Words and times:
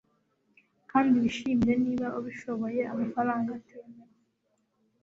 Kandi 0.89 1.13
wishimire 1.23 1.73
niba 1.85 2.07
ubishoboye 2.19 2.81
amafaranga 2.93 3.49
atemewe 3.57 4.09